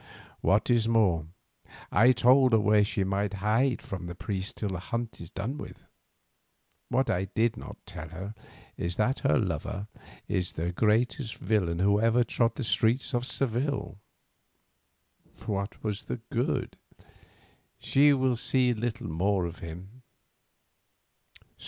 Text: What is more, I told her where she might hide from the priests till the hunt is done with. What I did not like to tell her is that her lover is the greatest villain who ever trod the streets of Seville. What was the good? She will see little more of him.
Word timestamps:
What 0.41 0.71
is 0.71 0.87
more, 0.87 1.27
I 1.91 2.11
told 2.11 2.53
her 2.53 2.59
where 2.59 2.83
she 2.83 3.03
might 3.03 3.35
hide 3.35 3.83
from 3.83 4.07
the 4.07 4.15
priests 4.15 4.51
till 4.51 4.69
the 4.69 4.79
hunt 4.79 5.21
is 5.21 5.29
done 5.29 5.59
with. 5.59 5.85
What 6.89 7.07
I 7.07 7.25
did 7.25 7.55
not 7.55 7.67
like 7.77 7.85
to 7.85 7.93
tell 7.93 8.07
her 8.09 8.35
is 8.77 8.95
that 8.95 9.19
her 9.19 9.37
lover 9.37 9.85
is 10.27 10.53
the 10.53 10.71
greatest 10.71 11.37
villain 11.37 11.77
who 11.77 12.01
ever 12.01 12.23
trod 12.23 12.55
the 12.55 12.63
streets 12.63 13.13
of 13.13 13.27
Seville. 13.27 13.99
What 15.45 15.83
was 15.83 16.01
the 16.01 16.17
good? 16.31 16.77
She 17.77 18.11
will 18.11 18.37
see 18.37 18.73
little 18.73 19.07
more 19.07 19.45
of 19.45 19.59
him. 19.59 20.01